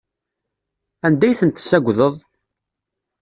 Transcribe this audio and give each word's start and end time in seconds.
Anda 1.05 1.23
ay 1.27 1.37
tent-tessagdeḍ? 1.39 2.15